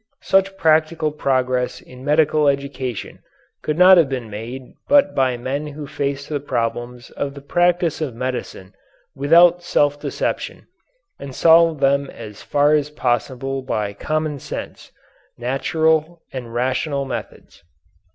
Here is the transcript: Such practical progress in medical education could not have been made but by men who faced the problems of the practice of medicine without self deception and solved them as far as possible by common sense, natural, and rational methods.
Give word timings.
Such 0.23 0.57
practical 0.57 1.11
progress 1.11 1.79
in 1.79 2.03
medical 2.03 2.47
education 2.47 3.19
could 3.61 3.77
not 3.77 3.97
have 3.99 4.09
been 4.09 4.31
made 4.31 4.73
but 4.89 5.13
by 5.13 5.37
men 5.37 5.67
who 5.67 5.85
faced 5.85 6.27
the 6.27 6.39
problems 6.39 7.11
of 7.11 7.35
the 7.35 7.41
practice 7.43 8.01
of 8.01 8.15
medicine 8.15 8.73
without 9.15 9.61
self 9.61 9.99
deception 9.99 10.65
and 11.19 11.35
solved 11.35 11.81
them 11.81 12.09
as 12.09 12.41
far 12.41 12.73
as 12.73 12.89
possible 12.89 13.61
by 13.61 13.93
common 13.93 14.39
sense, 14.39 14.91
natural, 15.37 16.23
and 16.33 16.51
rational 16.51 17.05
methods. 17.05 17.61